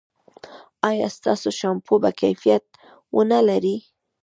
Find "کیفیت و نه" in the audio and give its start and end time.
2.21-3.39